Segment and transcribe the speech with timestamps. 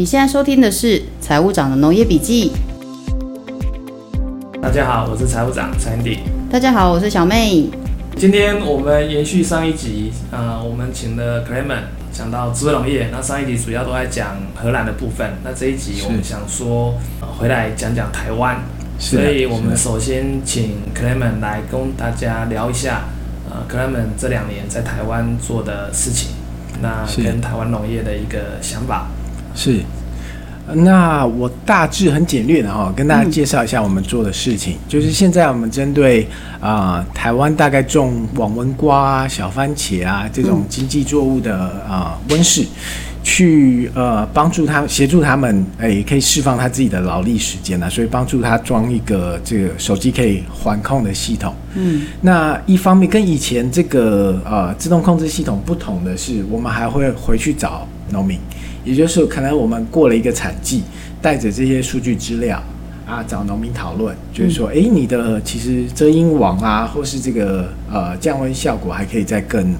[0.00, 2.52] 你现在收听的是财务长的农业笔记。
[4.62, 6.20] 大家好，我是财务长 Sandy。
[6.50, 7.68] 大家好，我是小妹。
[8.16, 11.82] 今天我们延续上一集，呃，我们请了 Clement
[12.14, 13.10] 讲到智慧农业。
[13.12, 18.56] 那上一集主要都在讲荷兰的部分，那这一集我们想说、呃、回来讲讲台湾。
[18.98, 23.02] 所以我们首先请 Clement 来跟大家聊一下，
[23.50, 26.30] 呃，Clement 这两年在台湾做的事情，
[26.80, 29.06] 那跟台湾农业的一个想法。
[29.54, 29.80] 是，
[30.72, 34.74] 那我大致很简略的哈，跟大家介绍一下我们做的事情。
[34.74, 36.22] 嗯、就是现在我们针对
[36.60, 41.56] 啊、呃、台湾大概种网纹瓜、小番茄啊这种经济作物的
[41.88, 42.64] 啊、呃、温室，
[43.24, 51.52] 去呃帮助他协助他们，哎、欸，可以释放他自己的劳力时间啊，所以帮助他装一个这个手机可以环控的系统。
[51.74, 58.38] 嗯，那一方面跟以前这个呃自动控制系统不同的是，我们还会回去找农民。
[58.84, 60.82] 也就是可能我们过了一个产季，
[61.20, 62.62] 带着这些数据资料
[63.06, 69.74] 啊，找农民讨论，就是说，哎、嗯，你的其实遮阴网啊，或是这个呃降温效果还可以再更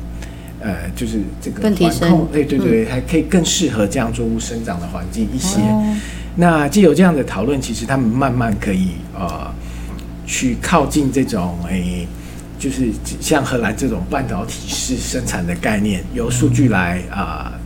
[0.60, 5.60] 呃，就是这个提升，对对对，嗯、还可以更适合这样作物生长的环境一些。
[5.60, 5.96] 哦、
[6.36, 9.50] 那既有这样的讨论，其实他们慢慢可以呃
[10.26, 12.06] 去靠近这种哎，
[12.58, 12.88] 就是
[13.20, 17.52] 像荷兰这种半导体式生产的概念，由数据来啊。
[17.54, 17.59] 呃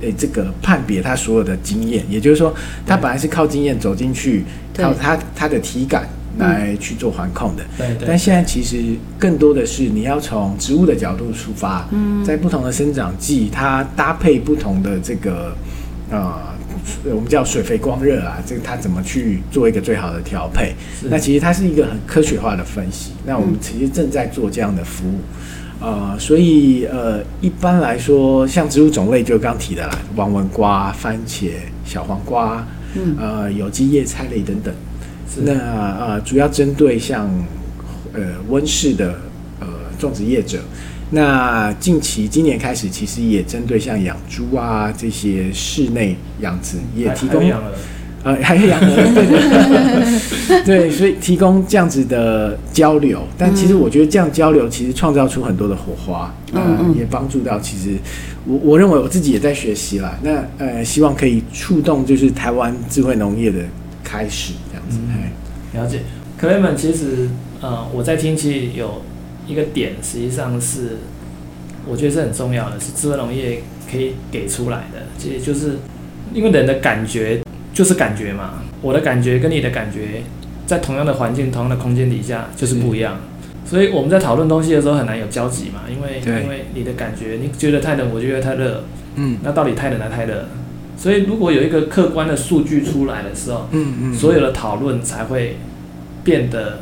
[0.00, 2.54] 诶、欸，这个判别他所有的经验，也就是说，
[2.86, 4.44] 他本来是靠经验走进去，
[4.76, 7.62] 靠他他的体感来去做环控的。
[7.76, 8.82] 对，但现在其实
[9.18, 15.54] 更多的是你要从植物的角度出发，嗯，在不同的生长季，它搭配不同的这个
[16.10, 16.34] 呃，
[17.04, 20.74] 我们叫水肥光热啊，这个它怎么去做一个最好的调配？
[21.10, 23.12] 那其实它是一个很科学化的分析。
[23.26, 25.18] 那我们其实正在做这样的服务。
[25.80, 31.52] 呃，所以呃，一般来说，像植物种类就刚提的啦，网纹瓜、番茄、
[31.84, 34.74] 小黄瓜，嗯，呃，有机叶菜类等等。
[35.32, 37.28] 是那呃，主要针对像
[38.12, 39.14] 呃温室的
[39.60, 39.66] 呃
[39.98, 40.60] 种植业者。
[41.12, 47.42] 那近期今年开始，其实也针对像养猪啊这些室内养殖也提供。
[48.22, 57.96] 呃，还是养鹅，对对 对，所以提供这样子的交流，但其实我觉得这样交流其实创造出很多的火花，呃、嗯嗯，也帮助到其实
[58.44, 60.18] 我我认为我自己也在学习啦。
[60.22, 63.60] 那呃，希望可以触动就是台湾智慧农业的
[64.04, 64.98] 开始这样子。
[65.08, 66.00] 嗯、了解
[66.38, 67.26] ，Clement 其实
[67.62, 69.00] 呃我在听其实有
[69.46, 70.98] 一个点，实际上是
[71.88, 75.78] 我觉得是很重要的，是智慧农业可以给出来的，其实就是
[76.34, 77.40] 因为人的感觉。
[77.80, 80.22] 就是感觉嘛，我的感觉跟你的感觉，
[80.66, 83.16] 在同样的环境、同样的空间底下就是不一样，
[83.64, 90.44] 所以我们在讨论东西的时候很难有交集嘛，因为因为你的感觉，你觉得太冷，我觉得太热，嗯，那到底太冷还太热？
[90.94, 95.56] 所以如果有一个客观的数据出来的时候，嗯嗯，所有的讨论才会
[96.22, 96.80] 变得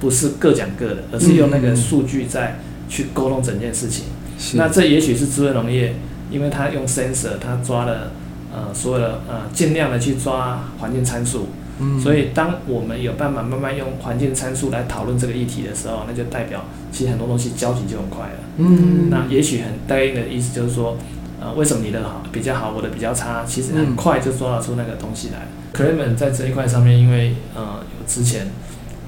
[0.00, 4.06] 不是各讲各的，而是用那个数据在去沟通整件事情。
[4.54, 5.94] 那这也许是智慧农业，
[6.30, 8.12] 因为它用 sensor，它抓了。
[8.54, 11.48] 呃，所有的呃，尽量的去抓环境参数，
[11.78, 20.98] 嗯，所以当我们有办法慢慢用环境参数来讨论这个议题的时候，那就代表其实很多东西交集就很快了，嗯，那也许很大概的意思就是说，
[21.40, 25.48] 呃，为什么你的好比较好，我的比较差，其实很快就抓得出那个东西来。
[25.72, 28.48] Clement 在这一块上面，因为呃有之前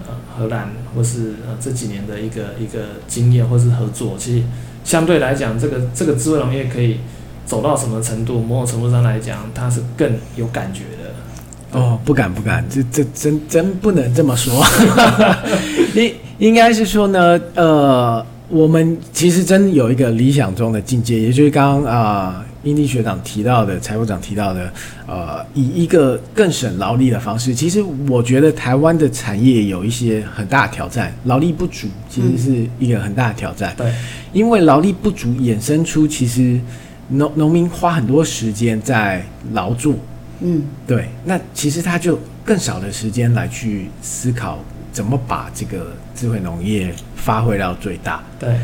[0.09, 4.47] 呃荷兰或是呃这几年的一个一个经验或是合作，其实
[4.84, 7.00] 相对来讲，这个这个智慧农业可以。
[7.47, 8.41] 走到什么程度？
[8.41, 11.78] 某种程度上来讲，他是更有感觉的。
[11.78, 14.65] 哦，不敢不敢，这这真真不能这么说。
[15.97, 24.72] 应应该是说呢，呃，我们其实真有一个理想中的境界，也就是刚刚啊，英弟学长提到的，财务长提到的，
[25.09, 27.53] 呃，以一个更省劳力的方式。
[27.53, 33.75] 其实我觉得台湾的产业有一些很大的挑战，劳力不足其实是一个很大的挑战。
[33.78, 33.94] 嗯、对，
[34.32, 36.61] 因为劳力不足衍生出其实。
[37.16, 39.94] 农农民花很多时间在劳作，
[40.41, 44.58] 嗯，对，那其实他就更少的时间来去思考
[44.93, 48.22] 怎么把这个智慧农业发挥到最大。
[48.38, 48.56] 对，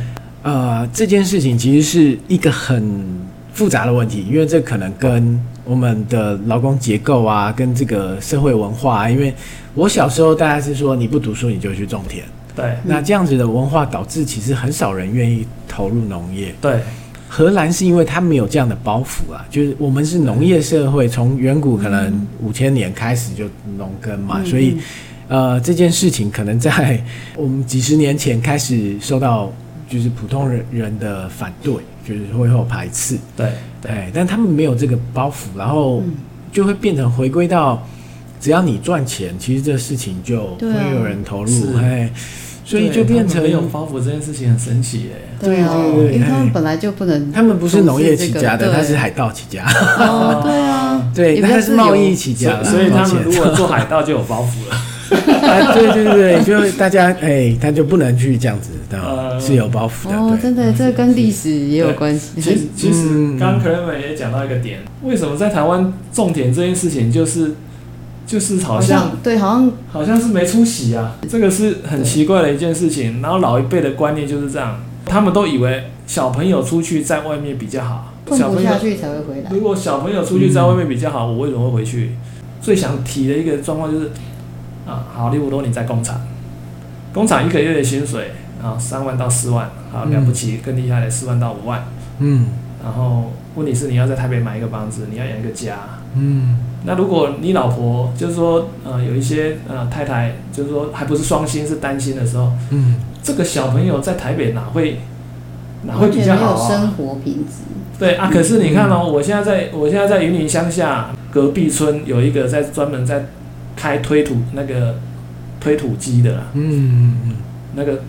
[0.42, 3.20] 呃，这件事情其实是一个很
[3.52, 9.34] 复杂的问题，因为这可能跟我们的劳工结构啊，跟这个社会文化啊，因为
[9.74, 12.24] 我小时候大家是说你不读书你就去种田，
[12.54, 16.80] 对，那这样子的文化导致其实很少人愿意投入农业，对。
[17.32, 23.44] 荷兰是因为它没有这样的包袱啊，就是我们是农业社会，从远古可能五千年开始就
[23.78, 24.76] 农耕嘛，所以
[25.28, 27.00] 呃这件事情可能在
[27.38, 29.52] 我们几十年前开始受到
[29.88, 31.74] 就是普通人人的反对，
[32.04, 33.16] 就是会后排斥。
[33.36, 36.02] 对对，但他们没有这个包袱，然后
[36.50, 37.80] 就会变成回归到，
[38.40, 41.50] 只要你赚钱，其实这事情就会有人投入，
[42.70, 45.10] 所以就变成没有包袱这件事情很神奇耶。
[45.40, 49.64] 对啊，因为他们本来就不能，他们不是农业起家的，他是海盗起家。
[49.98, 54.76] 哦，对啊， 对，他是贸易起家的，所以他们如果做海盗就有包袱了。
[55.10, 60.16] 啊，对对对，就大家哎，他就不能去这样子的，是有包袱的。
[60.16, 62.40] 哦，真的，这跟历史也有关系。
[62.40, 67.52] 其实，其实刚刚 Clement 也讲到一个点，为什么在台湾种田这件事情，就是
[68.30, 73.20] 就是好像对，好像好像是没出息啊，这个是很奇怪的一件事情。
[73.20, 79.50] 然后老一辈的观念就是这样，他们都以为小朋友出去在外面比较好，小朋友去才会回来。
[79.50, 82.12] 如果小朋友出去在外面比较好，我为什么会回去？
[82.62, 84.10] 最想提的一个状况就是。
[84.86, 86.20] 啊，好，例如说你在工厂，
[87.12, 91.84] 工厂一个月的薪水啊，三万到四万，好了不起，更厉害的四万到五万，
[92.18, 92.46] 嗯，
[92.82, 95.76] 然后问题是你要在台北买一个房子，你要养一个家，
[96.14, 105.00] 嗯，那如果你老婆就是说，呃，有一些呃太太就是说还不是双薪是单薪的时候，嗯，这个小朋友在台北哪会
[105.82, 106.68] 哪会比较好啊？
[106.68, 107.62] 生活品质，
[107.98, 113.26] 对啊，可是你看哦，我现在在我现在在云林乡下隔壁村有一个在专门在。
[113.76, 114.96] 开推土那个
[115.58, 117.34] 推土机的，嗯，
[117.74, 118.02] 那个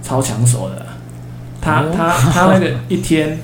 [0.00, 0.86] 超抢手的，
[1.60, 3.36] 他他他那个一天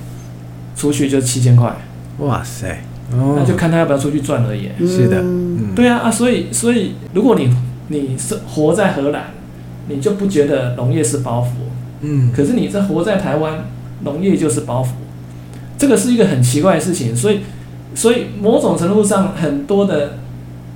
[0.76, 1.74] 出去就七千块，
[2.18, 2.82] 哇塞，
[3.12, 4.68] 那就看他要不要出去赚而已。
[4.86, 5.22] 是的，
[5.74, 7.54] 对啊啊，所以所以如果你
[7.88, 9.26] 你是活在荷兰，
[9.88, 11.48] 你就不觉得农业是包袱，
[12.00, 13.66] 嗯，可是你在活在台湾，
[14.02, 14.88] 农业就是包袱，
[15.78, 17.40] 这个是一个很奇怪的事情，所以
[17.94, 20.18] 所以某种程度上很多的。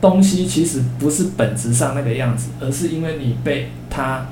[0.00, 4.28] 东西其实不是本质上那个样子，而是因为你被它、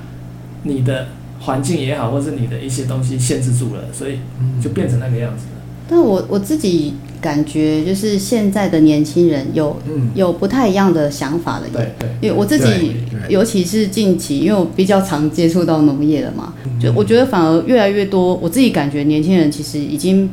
[0.63, 1.09] 你的
[1.41, 4.21] 环境也好，或是你的一些东西限制住了，所以
[4.63, 5.47] 就变成那个样子。
[5.47, 5.56] 了。
[5.89, 11.67] 但我我自己感觉，就是现在的年轻人有、嗯、有不太一样的想法的。
[11.73, 12.09] 对对。
[12.21, 12.93] 因为我自己，
[13.29, 20.29] 尤其是近期，因为我比较常接触到农业了嘛，就我觉得反而越来越多，我自己感觉年轻人其实已经。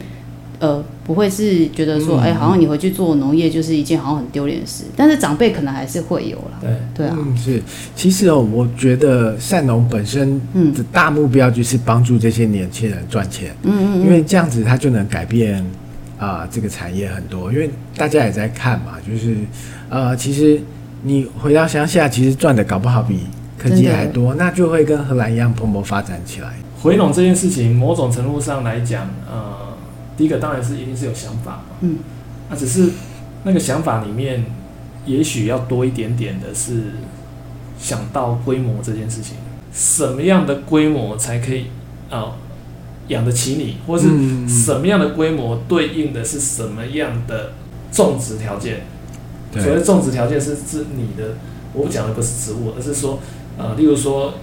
[0.63, 6.57] 呃，不会是觉得说，哎、欸，好像你回去做农业就是一件好像很丢脸的事，但是长辈可能还是会有啦。
[6.61, 6.69] 对。
[6.95, 7.61] 对啊，嗯，是，
[7.97, 10.39] 其实哦，我觉得善农本身
[10.73, 15.57] 的大目标就是帮助这些年轻人赚钱，嗯嗯，因为这样子他就能改变
[16.17, 19.35] 啊、呃、这个产业很多，因为大家也在看嘛，就是
[19.89, 20.61] 呃，其实
[21.01, 23.19] 你回到乡下，其实赚的搞不好比
[23.57, 26.53] 科技还多，那就会跟荷兰一样蓬勃发展起来。
[26.81, 29.72] 回农这件事情，某种程度上来讲，呃。
[30.15, 31.97] 第一个当然是一定是有想法嘛，嗯，
[32.49, 32.89] 那只是
[33.43, 34.45] 那个想法里面，
[35.05, 36.93] 也许要多一点点的是
[37.79, 39.37] 想到规模这件事情，
[39.73, 41.65] 什么样的规模才可以
[42.09, 42.35] 啊
[43.07, 44.07] 养得起你，或是
[44.47, 47.53] 什么样的规模对应的是什么样的
[47.91, 48.81] 种植条件？
[49.53, 51.35] 所谓种植条件是指你的，
[51.73, 53.19] 我讲的不是植物，而是说
[53.57, 54.35] 呃，例如说。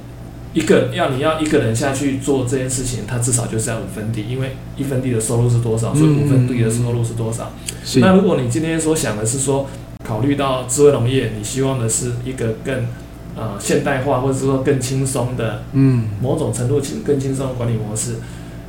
[0.52, 7.52] 一个要你要一个人下去做这件事情，他至少就是要五分地，因为一分地的收入是多少，所以五分地的收入是多少。
[7.94, 9.69] 嗯、那如果你今天所想的是说，
[10.05, 12.82] 考虑到智慧农业，你希望的是一个更
[13.37, 18.17] 啊、呃、现代化，或者是说更轻松的，嗯，某种程度更轻松的管理模式，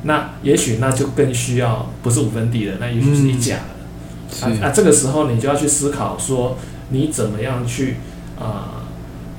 [0.04, 4.46] 那也许那就更需要不是五分地的，那也许是一甲的。
[4.46, 6.56] 嗯、啊，啊，这个时候你就要去思考说，
[6.90, 7.96] 你怎么样去
[8.38, 8.76] 啊？
[8.76, 8.81] 呃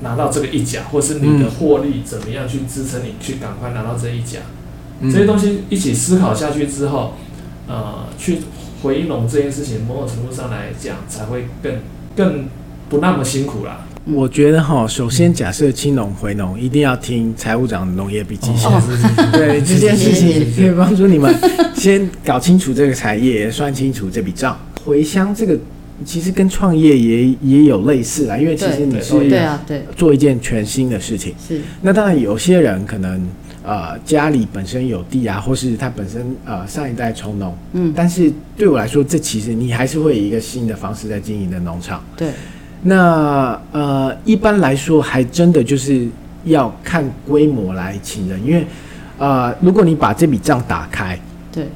[0.04, 4.38] 拿到这个一甲，或是你的获利怎么样去支撑你去赶快拿到这一甲，
[5.00, 7.14] 嗯、这些东西一起思考下去之后，
[7.66, 8.38] 呃，去
[8.82, 11.72] 回笼这件事情，某种程度上来讲才会更
[12.14, 12.44] 更
[12.90, 13.86] 不那么辛苦啦。
[14.04, 18.70] 我觉得哈，首先假设青农回农，一定要听财务长的农业笔记先。
[18.70, 18.82] 哦、
[19.32, 21.34] 对 这件事情可以帮助你们
[21.74, 24.58] 先搞清楚这个产业，算清楚这笔账。
[24.84, 25.58] 回乡这个。
[26.04, 31.32] 其实跟创业也也有类似啦，因为其实你是对啊，对，做一件全新的事情。
[31.46, 31.60] 是。
[31.82, 33.24] 那当然，有些人可能
[33.62, 37.92] 呃家里本身有地啊，或是他本身呃上一代从农，嗯。
[37.94, 42.02] 但是对我来说，这其实你还是会以一个新的方式在经营的农场。
[42.16, 42.30] 对。
[42.82, 46.08] 那呃一般来说，还真的就是
[46.44, 48.66] 要看规模来请人，因为
[49.16, 51.16] 呃如果你把这笔账打开，
[51.52, 51.68] 对，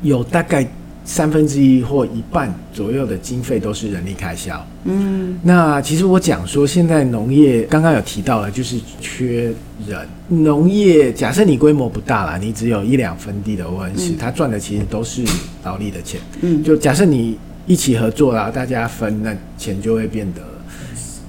[0.00, 0.66] 有大概。
[1.08, 4.62] 三分之一或一半左右的经费都是人力开销。
[4.84, 9.50] 嗯，那其实我讲说，现在农业刚刚有提到了，就是缺
[9.86, 10.06] 人。
[10.28, 15.24] 农业假设你规模不大啦，你只有一两分地的温室，他赚的其实都是
[15.64, 16.20] 劳力的钱。
[16.42, 20.42] 嗯，就假设你一起合作啦，大家分，那钱就会变得，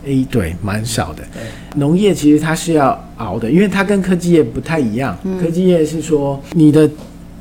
[0.04, 1.24] 诶，对，蛮少的。
[1.78, 5.18] 农业其实它是要熬的，因为它跟科技业不太一样。
[5.42, 6.90] 科技业是说你的。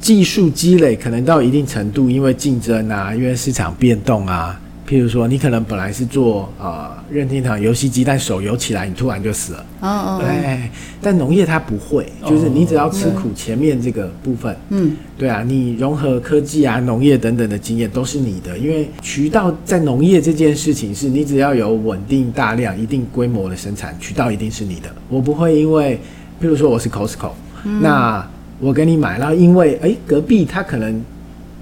[0.00, 9.66] 技术积累可能到一定程度，因为竞争啊，因为市场变动啊，譬如说，你可能本来是做呃任天堂游戏机，但手游起来，你突然就死了。
[9.80, 10.70] 哦哦，对。
[11.00, 24.88] 但农业它不会，就是你只要吃苦，前面这个部分，嗯，对啊，你融合科技啊、农业等等的经验都是你的，因为渠道在农业这件事情是你只要有稳定大量、一定规模的生产，渠道一定是你的。
[25.08, 25.96] 我不会因为，
[26.42, 27.30] 譬如说我是 Costco，
[27.64, 28.28] 嗯，那
[28.60, 31.04] 我给你买，然后因为哎隔壁他可能。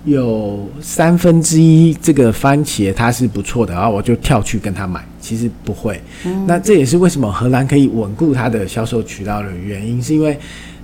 [0.04, 5.04] 有三分之一这个番茄它是不错的，然后我就跳去跟他买。
[5.20, 10.38] 其实不会，嗯、那这也是为什么荷兰可以稳固它的销售渠道的原因，是因为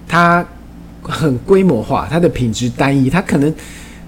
[0.09, 0.45] 它
[1.01, 3.55] 很规模化，它的品质单一，它可能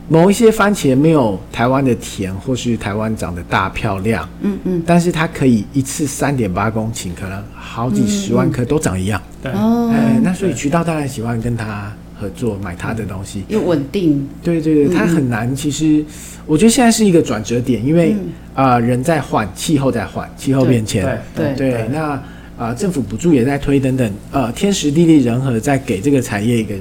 [0.08, 11.92] 某一些番茄没有台湾的甜，或是台湾长得大漂亮，嗯嗯，但是它可以一次三点八公顷，可能好几十万颗都长一样，对、嗯，哎、欸，那所以渠道当然喜欢跟他。
[12.16, 14.26] 合作买他的东西，又稳定。
[14.40, 15.54] 对对对，他很难。
[15.54, 16.02] 其实，
[16.46, 18.14] 我觉得现在是一个转折点，因为
[18.54, 21.04] 啊、呃，人在换，气候在换，气候变迁。
[21.34, 21.88] 对对对，对。
[21.92, 22.22] 那啊、
[22.56, 24.08] 呃，政府补助也在推，等等。
[24.30, 26.76] 呃，天时地利人和，在给这个产业一个。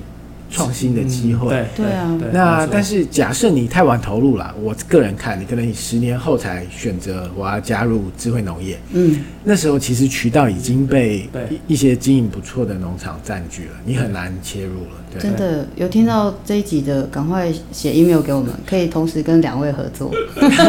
[0.54, 2.20] 创新的机会，嗯、对对啊。
[2.32, 11.28] 那但是假设你太晚投入了，我个人看你可能你十年后才选择我要加入智慧农业，嗯，那时候其实渠道已经被
[11.66, 15.02] 一些经营不错的农场占据了，你很难切入了。
[15.12, 20.12] 对，真的有听到这一集的，赶快写 email 给我们，可以同时跟两位合作。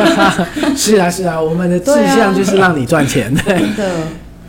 [0.75, 3.35] 是啊是啊，我们的志向就是让你赚钱。
[3.35, 3.95] 对啊、真的。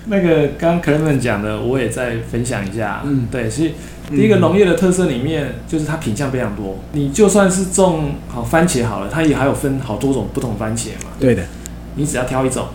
[0.08, 3.02] 那个刚刚 Clement 讲的，我也再分享一下。
[3.06, 3.72] 嗯，对，所以。
[4.10, 6.78] 第一个农业的特色里面，就是它品相非常多。
[6.92, 11.10] 你就算是种好番茄好了，它也还有分好多种不同番茄嘛。
[11.20, 11.44] 对的，
[11.96, 12.66] 你只要挑一种，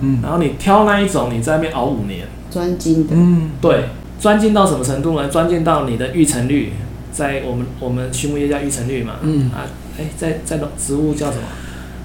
[0.00, 3.86] 嗯，然后你挑那一种，你在那边熬五年，专精的，嗯，对，
[4.20, 5.28] 专精到什么程度呢？
[5.28, 6.72] 专精到你的育成率，
[7.10, 9.66] 在我们我们畜牧业叫育成率嘛，嗯啊，
[9.98, 11.42] 哎，在在植物叫什么？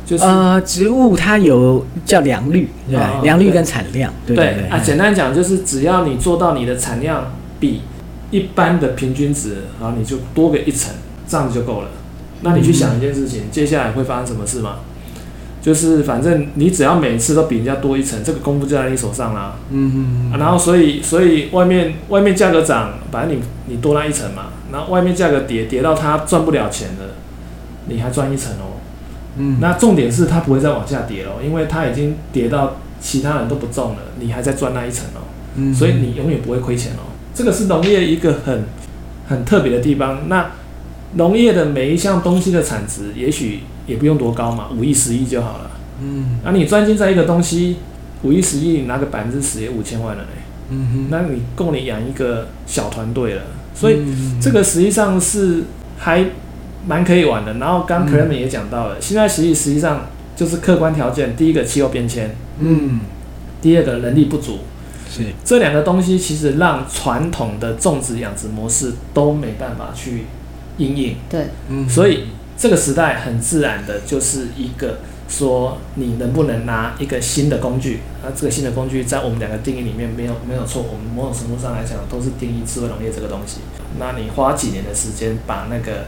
[0.05, 3.19] 就是呃，植物它有叫良率，对吧？
[3.21, 7.81] 良率跟产量，对对对啊，简单讲就是只要你做到你的产量比。
[8.31, 10.93] 一般的平均值，然后你就多个一层，
[11.27, 11.87] 这样子就够了。
[12.41, 14.79] 那你去想一件事情，嗯、接下来会发生什么事吗？
[15.59, 19.55] 就是反正你只要每次都比人家多一层，这个功夫就在你手上啦。
[19.69, 20.37] 嗯嗯、啊。
[20.37, 24.45] 然后所以所以外面外面价格涨，反正你你多那一层嘛。
[24.71, 27.15] 然后外面价格跌跌到它赚不了钱了，
[27.87, 28.79] 你还赚一层哦。
[29.37, 29.57] 嗯。
[29.59, 35.25] 那重点是它不会再往下跌了，因为它已经跌到其他人都不中了，你还在赚那一层哦。
[35.55, 35.73] 嗯。
[35.73, 37.16] 所以你永远不会亏钱哦。
[37.37, 38.63] 这个是农业一个很
[39.29, 40.27] 很特别的地方。
[40.27, 40.53] 那
[41.13, 45.71] 农业的每一项东西的产值，也许也不用多高嘛，五亿、十亿就好了。
[46.01, 47.77] 嗯，那你专精在一个东西，
[48.23, 50.29] 五亿、十亿，你拿个百分之十也五千万了嘞。
[50.71, 53.43] 嗯哼，那你够你养一个小团队了。
[53.75, 53.99] 所以
[54.41, 55.65] 这个实际上是
[55.99, 56.25] 还
[56.87, 57.53] 蛮可以玩的。
[57.53, 62.99] 然后刚 Clement 也讲到了，现在实际实际上就是客观条件，第一个气候变迁，嗯，
[63.61, 64.61] 第二个人力不足。
[65.43, 70.25] 这两个东西其实让传统的种植养殖模式都没办法去
[70.77, 71.15] 应应。
[71.29, 72.25] 对，嗯，所以
[72.57, 83.59] 这个时代很自然的就是一个说你能不能拿一个新的工具，那这个新的工具在我们两个定义里面没有没有错，我们某种程度上来讲都是定义智慧农业这个东西。
[83.99, 86.05] 那你花几年的时间把那个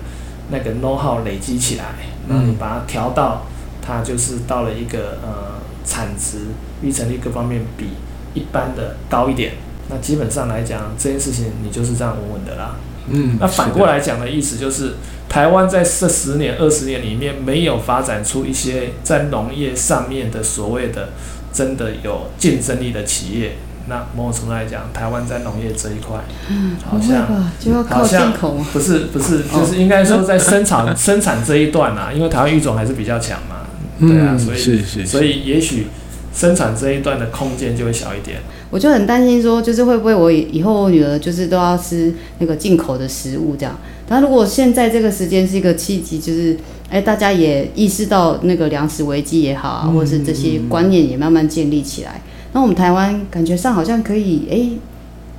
[0.52, 1.86] 那个 know how 累积起来，
[2.28, 3.46] 那你把它调到
[3.82, 6.48] 它就是到了一个呃产值、
[6.82, 7.88] 育成率各方面比。
[8.34, 9.54] 一般的高一点，
[9.90, 12.76] 那基本上来讲，这件事情你就是这样稳稳的啦。
[13.12, 14.94] 嗯，那反过来讲的意思就是，
[15.28, 21.10] 台湾在这十年、二十年里面没有发展出一些在农业上面的所谓的
[21.52, 23.54] 真的有竞争力的企业。
[23.88, 26.20] 那某种程度来讲，台湾在农业这一块，
[26.52, 27.26] 嗯，好像
[27.60, 28.68] 就要靠进口吗？
[28.72, 33.66] 不是不是，就是应该说在生产 生产这一段啊，因为台湾育种还是比较强嘛，
[34.00, 35.88] 对啊，所以是是，所以也许。
[36.34, 43.78] 生产这一段的空间就会小一点，我就很担心说，就是会不会我以后我女儿就是都要吃那个进口的食物这样。
[44.08, 46.56] 但如果现在这个时间是一个契机，就是
[46.90, 52.22] 哎，大家也意识到那个粮食危机也好啊，或者是这些观念也慢慢建立起来，
[52.54, 54.80] 那我们台湾感觉上好像可以哎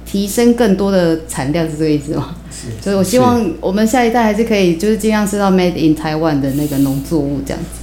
[0.04, 2.35] 提升更多的产量，是这个意思吗？
[2.50, 2.68] 是。
[2.80, 7.80] 所以我希望我们下一代还是可以就是尽量吃到 Made in Taiwan 的那个农作物这样子。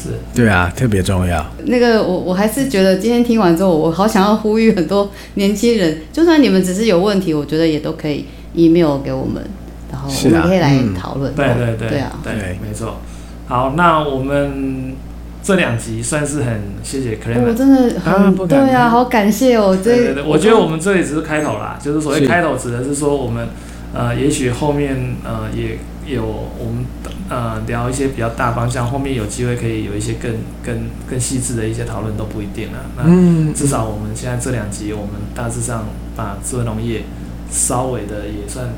[0.00, 1.44] 是对啊，特别重要。
[1.64, 8.24] 那个我我还是觉得今天听完之后，我好想要呼吁很多年轻人，就算你们只是有问题，我觉得也都可以
[8.54, 9.42] email 给我们，
[9.90, 11.34] 然后我们可以来讨论。
[11.34, 12.32] 对对对，对啊，对，
[12.64, 12.98] 没错。
[13.46, 14.94] 好，那我们
[15.42, 19.76] 这两集算是很谢谢 Clement，我真的很对啊，好感谢哦。
[19.82, 23.48] 对对对，我觉得我们这里只是开头啦，就是所谓开头指的是说我们
[23.94, 25.78] 呃，也许后面呃也。
[26.08, 26.86] 有我们
[27.28, 32.78] 呃聊一些比较大方向，后面有机会可以有一些更更更细致的一些讨论都不一定了。
[32.96, 35.84] 那至少我们现在这两集，我们大致上
[36.16, 37.02] 把智慧农业
[37.50, 38.68] 稍微的也算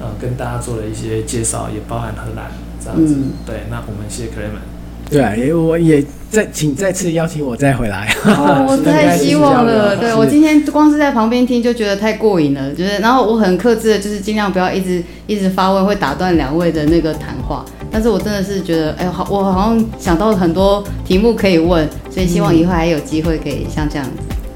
[0.00, 2.50] 呃跟大家做了一些介绍，也包含荷兰
[2.82, 3.14] 这样子。
[3.18, 4.69] 嗯、对，那我们谢谢 Clement。
[5.10, 6.04] 对啊，也我也。
[6.30, 8.08] 再请再次邀请我再回来。
[8.24, 9.96] 哦， 我太希望了。
[9.96, 17.64] 对，我今天光是在旁边听就觉得太过瘾了，就是然后我很克制的，就是尽量不要一直一直发问，会打断两位的那个谈话。
[17.90, 24.12] 但是我真的是觉得，哎，好，我好像想到很多题目可以问，所以希望以后还有机会可以像这样子。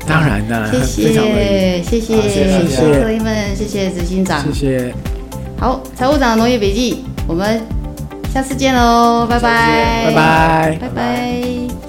[0.07, 4.95] 当然的，谢谢，谢谢，谢谢各位们，谢谢执行长，谢谢。
[5.59, 7.84] 好，财务长的农业笔记，我们。
[8.35, 11.84] 下次见喽，拜拜，拜拜，拜拜。